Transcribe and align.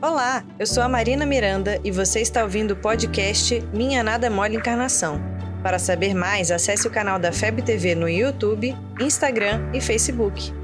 Olá, 0.00 0.44
eu 0.60 0.64
sou 0.64 0.80
a 0.80 0.88
Marina 0.88 1.26
Miranda 1.26 1.80
e 1.82 1.90
você 1.90 2.20
está 2.20 2.44
ouvindo 2.44 2.70
o 2.70 2.76
podcast 2.76 3.60
Minha 3.72 4.00
Nada 4.00 4.30
Mole 4.30 4.54
Encarnação. 4.54 5.20
Para 5.60 5.76
saber 5.76 6.14
mais, 6.14 6.52
acesse 6.52 6.86
o 6.86 6.90
canal 6.90 7.18
da 7.18 7.32
FEB 7.32 7.62
TV 7.62 7.96
no 7.96 8.08
YouTube, 8.08 8.76
Instagram 9.00 9.60
e 9.74 9.80
Facebook. 9.80 10.54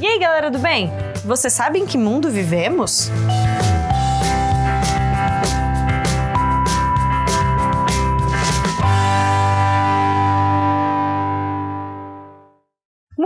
E 0.00 0.06
aí, 0.06 0.18
galera 0.18 0.50
do 0.50 0.58
bem? 0.58 0.90
Você 1.22 1.50
sabe 1.50 1.78
em 1.78 1.84
que 1.84 1.98
mundo 1.98 2.30
vivemos? 2.30 3.10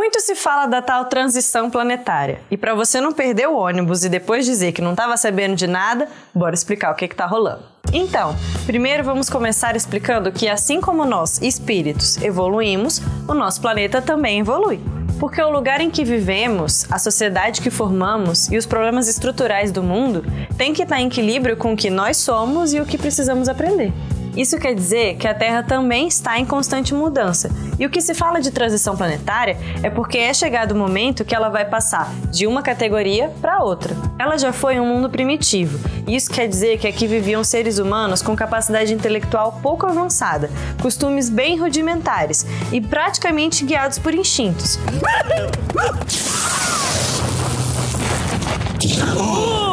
Muito 0.04 0.20
se 0.20 0.34
fala 0.34 0.66
da 0.66 0.82
tal 0.82 1.06
transição 1.06 1.70
planetária. 1.70 2.42
E 2.50 2.58
para 2.58 2.74
você 2.74 3.00
não 3.00 3.10
perder 3.10 3.48
o 3.48 3.56
ônibus 3.56 4.04
e 4.04 4.10
depois 4.10 4.44
dizer 4.44 4.72
que 4.72 4.82
não 4.82 4.90
estava 4.90 5.16
sabendo 5.16 5.56
de 5.56 5.66
nada, 5.66 6.06
bora 6.34 6.54
explicar 6.54 6.92
o 6.92 6.94
que 6.94 7.06
está 7.06 7.24
rolando. 7.24 7.62
Então, 7.90 8.36
primeiro 8.66 9.02
vamos 9.02 9.30
começar 9.30 9.74
explicando 9.74 10.30
que 10.30 10.46
assim 10.46 10.78
como 10.78 11.06
nós, 11.06 11.40
espíritos, 11.40 12.20
evoluímos, 12.20 13.00
o 13.26 13.32
nosso 13.32 13.62
planeta 13.62 14.02
também 14.02 14.40
evolui. 14.40 14.78
Porque 15.18 15.40
o 15.40 15.48
lugar 15.48 15.80
em 15.80 15.90
que 15.90 16.04
vivemos, 16.04 16.84
a 16.92 16.98
sociedade 16.98 17.62
que 17.62 17.70
formamos 17.70 18.52
e 18.52 18.58
os 18.58 18.66
problemas 18.66 19.08
estruturais 19.08 19.72
do 19.72 19.82
mundo 19.82 20.22
têm 20.58 20.74
que 20.74 20.82
estar 20.82 21.00
em 21.00 21.06
equilíbrio 21.06 21.56
com 21.56 21.72
o 21.72 21.76
que 21.76 21.88
nós 21.88 22.18
somos 22.18 22.74
e 22.74 22.80
o 22.80 22.84
que 22.84 22.98
precisamos 22.98 23.48
aprender. 23.48 23.90
Isso 24.36 24.58
quer 24.58 24.74
dizer 24.74 25.16
que 25.16 25.28
a 25.28 25.34
Terra 25.34 25.62
também 25.62 26.08
está 26.08 26.38
em 26.38 26.44
constante 26.44 26.92
mudança. 26.92 27.50
E 27.78 27.86
o 27.86 27.90
que 27.90 28.00
se 28.00 28.14
fala 28.14 28.40
de 28.40 28.50
transição 28.50 28.96
planetária 28.96 29.56
é 29.82 29.90
porque 29.90 30.18
é 30.18 30.34
chegado 30.34 30.72
o 30.72 30.76
momento 30.76 31.24
que 31.24 31.34
ela 31.34 31.48
vai 31.48 31.64
passar 31.64 32.12
de 32.30 32.46
uma 32.46 32.62
categoria 32.62 33.30
para 33.40 33.62
outra. 33.62 33.96
Ela 34.18 34.36
já 34.36 34.52
foi 34.52 34.80
um 34.80 34.86
mundo 34.86 35.08
primitivo. 35.08 35.78
E 36.06 36.16
isso 36.16 36.30
quer 36.30 36.48
dizer 36.48 36.78
que 36.78 36.86
aqui 36.86 37.06
viviam 37.06 37.44
seres 37.44 37.78
humanos 37.78 38.22
com 38.22 38.36
capacidade 38.36 38.92
intelectual 38.92 39.60
pouco 39.62 39.86
avançada, 39.86 40.50
costumes 40.82 41.30
bem 41.30 41.58
rudimentares 41.58 42.44
e 42.72 42.80
praticamente 42.80 43.64
guiados 43.64 43.98
por 43.98 44.14
instintos. 44.14 44.78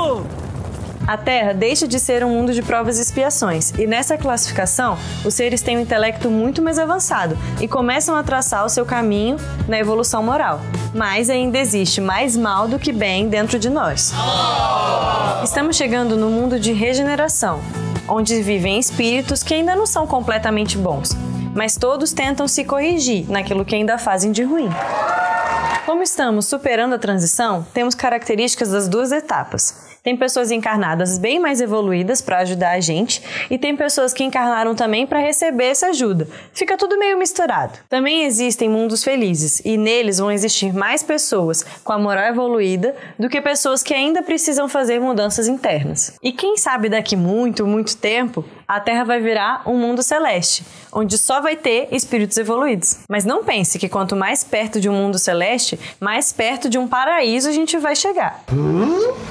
A 1.11 1.17
Terra 1.17 1.53
deixa 1.53 1.89
de 1.89 1.99
ser 1.99 2.23
um 2.23 2.29
mundo 2.29 2.53
de 2.53 2.61
provas 2.61 2.97
e 2.97 3.01
expiações, 3.01 3.71
e 3.77 3.85
nessa 3.85 4.17
classificação, 4.17 4.97
os 5.25 5.33
seres 5.33 5.61
têm 5.61 5.77
um 5.77 5.81
intelecto 5.81 6.29
muito 6.29 6.61
mais 6.61 6.79
avançado 6.79 7.37
e 7.59 7.67
começam 7.67 8.15
a 8.15 8.23
traçar 8.23 8.65
o 8.65 8.69
seu 8.69 8.85
caminho 8.85 9.35
na 9.67 9.77
evolução 9.77 10.23
moral. 10.23 10.61
Mas 10.95 11.29
ainda 11.29 11.57
existe 11.57 11.99
mais 11.99 12.37
mal 12.37 12.65
do 12.65 12.79
que 12.79 12.93
bem 12.93 13.27
dentro 13.27 13.59
de 13.59 13.69
nós. 13.69 14.13
Estamos 15.43 15.75
chegando 15.75 16.15
no 16.15 16.29
mundo 16.29 16.57
de 16.57 16.71
regeneração, 16.71 17.59
onde 18.07 18.41
vivem 18.41 18.79
espíritos 18.79 19.43
que 19.43 19.53
ainda 19.53 19.75
não 19.75 19.85
são 19.85 20.07
completamente 20.07 20.77
bons, 20.77 21.09
mas 21.53 21.75
todos 21.75 22.13
tentam 22.13 22.47
se 22.47 22.63
corrigir 22.63 23.29
naquilo 23.29 23.65
que 23.65 23.75
ainda 23.75 23.97
fazem 23.97 24.31
de 24.31 24.43
ruim. 24.43 24.69
Como 25.85 26.03
estamos 26.03 26.45
superando 26.45 26.95
a 26.95 26.97
transição, 26.97 27.67
temos 27.73 27.95
características 27.95 28.69
das 28.69 28.87
duas 28.87 29.11
etapas. 29.11 29.91
Tem 30.03 30.17
pessoas 30.17 30.49
encarnadas 30.49 31.19
bem 31.19 31.39
mais 31.39 31.61
evoluídas 31.61 32.21
para 32.21 32.39
ajudar 32.39 32.71
a 32.71 32.80
gente 32.80 33.21
e 33.52 33.57
tem 33.57 33.75
pessoas 33.75 34.11
que 34.11 34.23
encarnaram 34.23 34.73
também 34.73 35.05
para 35.05 35.19
receber 35.19 35.66
essa 35.66 35.88
ajuda. 35.88 36.27
Fica 36.53 36.75
tudo 36.75 36.97
meio 36.97 37.19
misturado. 37.19 37.77
Também 37.88 38.23
existem 38.23 38.67
mundos 38.67 39.03
felizes 39.03 39.61
e 39.63 39.77
neles 39.77 40.17
vão 40.17 40.31
existir 40.31 40.73
mais 40.73 41.03
pessoas 41.03 41.63
com 41.83 41.94
a 41.94 41.99
moral 41.99 42.25
evoluída 42.25 42.95
do 43.19 43.29
que 43.29 43.39
pessoas 43.39 43.83
que 43.83 43.94
ainda 43.94 44.23
precisam 44.23 44.67
fazer 44.67 44.99
mudanças 44.99 45.47
internas. 45.47 46.17
E 46.23 46.31
quem 46.31 46.57
sabe 46.57 46.89
daqui 46.89 47.16
muito, 47.16 47.67
muito 47.67 47.95
tempo, 47.95 48.44
a 48.72 48.80
Terra 48.80 49.03
vai 49.03 49.19
virar 49.19 49.64
um 49.66 49.77
mundo 49.77 50.02
celeste, 50.02 50.64
onde 50.94 51.17
só 51.17 51.41
vai 51.41 51.58
ter 51.58 51.89
espíritos 51.91 52.38
evoluídos. 52.38 53.00
Mas 53.09 53.25
não 53.25 53.44
pense 53.44 53.78
que 53.78 53.90
quanto 53.90 54.16
mais 54.16 54.45
perto 54.45 54.79
de 54.79 54.88
um 54.88 54.94
mundo 54.94 55.19
celeste, 55.19 55.78
mais 56.00 56.31
perto 56.31 56.69
de 56.69 56.78
um 56.78 56.88
paraíso 56.88 57.50
a 57.50 57.51
gente 57.51 57.78
vai 57.78 57.97
chegar. 57.97 58.41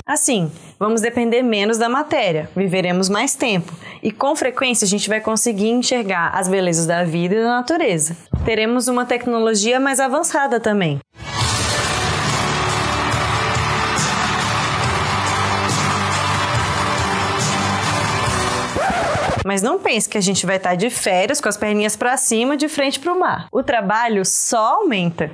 Assim, 0.05 0.53
vamos 0.79 1.01
depender 1.01 1.41
menos 1.41 1.79
da 1.79 1.89
matéria, 1.89 2.51
viveremos 2.55 3.09
mais 3.09 3.35
tempo 3.35 3.73
e 4.03 4.13
com 4.13 4.37
frequência 4.37 4.85
a 4.85 4.89
gente 4.89 5.09
vai 5.09 5.23
conseguir 5.23 5.71
enxergar 5.71 6.33
as 6.35 6.47
belezas 6.47 6.85
da 6.85 7.03
vida 7.03 7.35
e 7.35 7.43
da 7.43 7.49
natureza. 7.49 8.15
Teremos 8.45 8.89
uma 8.89 9.07
tecnologia 9.07 9.81
mais 9.81 10.01
avançada 10.01 10.61
também. 10.61 11.01
Mas 19.51 19.63
não 19.63 19.81
pense 19.81 20.09
que 20.09 20.17
a 20.17 20.21
gente 20.21 20.47
vai 20.47 20.59
estar 20.59 20.77
de 20.77 20.89
férias 20.91 21.41
com 21.41 21.49
as 21.49 21.57
perninhas 21.57 21.97
para 21.97 22.17
cima, 22.17 22.57
de 22.57 22.69
frente 22.69 23.01
para 23.01 23.13
o 23.13 23.19
mar. 23.19 23.49
O 23.51 23.65
trabalho 23.65 24.25
só 24.25 24.77
aumenta. 24.77 25.33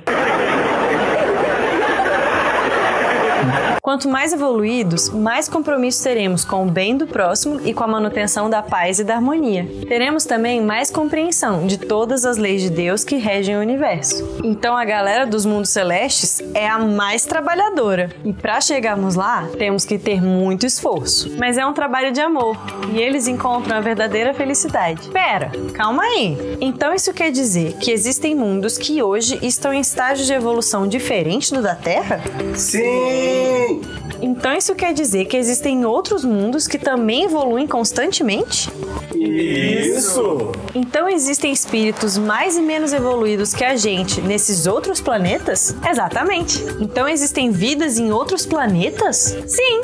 Quanto 3.87 4.09
mais 4.09 4.33
evoluídos, 4.33 5.07
mais 5.07 5.47
compromisso 5.47 6.03
teremos 6.03 6.43
com 6.43 6.67
o 6.67 6.69
bem 6.69 6.97
do 6.97 7.07
próximo 7.07 7.61
e 7.63 7.73
com 7.73 7.85
a 7.85 7.87
manutenção 7.87 8.49
da 8.49 8.61
paz 8.61 8.99
e 8.99 9.03
da 9.05 9.15
harmonia. 9.15 9.65
Teremos 9.87 10.25
também 10.25 10.59
mais 10.59 10.91
compreensão 10.91 11.65
de 11.65 11.77
todas 11.77 12.25
as 12.25 12.35
leis 12.35 12.61
de 12.61 12.69
Deus 12.69 13.05
que 13.05 13.15
regem 13.15 13.55
o 13.55 13.61
universo. 13.61 14.41
Então 14.43 14.75
a 14.75 14.83
galera 14.83 15.25
dos 15.25 15.45
mundos 15.45 15.69
celestes 15.69 16.41
é 16.53 16.67
a 16.67 16.77
mais 16.77 17.23
trabalhadora. 17.25 18.11
E 18.25 18.33
para 18.33 18.59
chegarmos 18.59 19.15
lá, 19.15 19.47
temos 19.57 19.85
que 19.85 19.97
ter 19.97 20.21
muito 20.21 20.65
esforço. 20.65 21.33
Mas 21.37 21.57
é 21.57 21.65
um 21.65 21.71
trabalho 21.71 22.11
de 22.11 22.19
amor 22.19 22.57
e 22.91 22.99
eles 22.99 23.25
encontram 23.25 23.77
a 23.77 23.79
verdadeira 23.79 24.33
felicidade. 24.33 25.07
Pera, 25.11 25.49
calma 25.73 26.03
aí. 26.03 26.57
Então 26.59 26.93
isso 26.93 27.13
quer 27.13 27.31
dizer 27.31 27.77
que 27.77 27.89
existem 27.89 28.35
mundos 28.35 28.77
que 28.77 29.01
hoje 29.01 29.39
estão 29.41 29.73
em 29.73 29.79
estágio 29.79 30.25
de 30.25 30.33
evolução 30.33 30.85
diferente 30.85 31.53
do 31.53 31.61
da 31.61 31.73
Terra? 31.73 32.19
Sim! 32.53 33.46
Então 34.21 34.53
isso 34.53 34.73
quer 34.75 34.93
dizer 34.93 35.25
que 35.25 35.37
existem 35.37 35.85
outros 35.85 36.23
mundos 36.23 36.67
que 36.67 36.77
também 36.77 37.25
evoluem 37.25 37.67
constantemente? 37.67 38.69
Isso! 39.15 40.51
Então 40.73 41.07
existem 41.07 41.51
espíritos 41.51 42.17
mais 42.17 42.57
e 42.57 42.61
menos 42.61 42.93
evoluídos 42.93 43.53
que 43.53 43.63
a 43.63 43.75
gente 43.75 44.21
nesses 44.21 44.65
outros 44.65 44.99
planetas? 44.99 45.75
Exatamente. 45.87 46.63
Então 46.79 47.07
existem 47.07 47.51
vidas 47.51 47.97
em 47.97 48.11
outros 48.11 48.45
planetas? 48.45 49.37
Sim. 49.47 49.81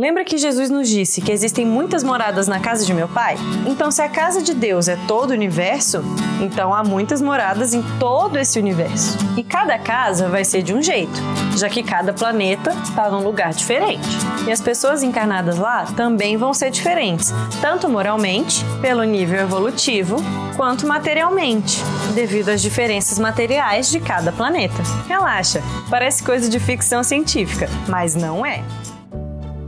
Lembra 0.00 0.24
que 0.24 0.38
Jesus 0.38 0.70
nos 0.70 0.88
disse 0.88 1.20
que 1.20 1.32
existem 1.32 1.66
muitas 1.66 2.04
moradas 2.04 2.46
na 2.46 2.60
casa 2.60 2.86
de 2.86 2.94
meu 2.94 3.08
pai? 3.08 3.34
Então, 3.66 3.90
se 3.90 4.00
a 4.00 4.08
casa 4.08 4.40
de 4.40 4.54
Deus 4.54 4.86
é 4.86 4.96
todo 5.08 5.30
o 5.30 5.32
universo, 5.32 6.04
então 6.40 6.72
há 6.72 6.84
muitas 6.84 7.20
moradas 7.20 7.74
em 7.74 7.82
todo 7.98 8.38
esse 8.38 8.60
universo. 8.60 9.18
E 9.36 9.42
cada 9.42 9.76
casa 9.76 10.28
vai 10.28 10.44
ser 10.44 10.62
de 10.62 10.72
um 10.72 10.80
jeito, 10.80 11.20
já 11.56 11.68
que 11.68 11.82
cada 11.82 12.12
planeta 12.12 12.70
está 12.84 13.10
num 13.10 13.24
lugar 13.24 13.52
diferente. 13.52 14.06
E 14.46 14.52
as 14.52 14.60
pessoas 14.60 15.02
encarnadas 15.02 15.58
lá 15.58 15.86
também 15.96 16.36
vão 16.36 16.54
ser 16.54 16.70
diferentes, 16.70 17.34
tanto 17.60 17.88
moralmente, 17.88 18.64
pelo 18.80 19.02
nível 19.02 19.40
evolutivo, 19.40 20.22
quanto 20.56 20.86
materialmente, 20.86 21.82
devido 22.14 22.50
às 22.50 22.62
diferenças 22.62 23.18
materiais 23.18 23.90
de 23.90 23.98
cada 23.98 24.30
planeta. 24.30 24.80
Relaxa, 25.08 25.60
parece 25.90 26.22
coisa 26.22 26.48
de 26.48 26.60
ficção 26.60 27.02
científica, 27.02 27.68
mas 27.88 28.14
não 28.14 28.46
é. 28.46 28.62